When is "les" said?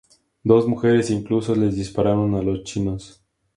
1.55-1.75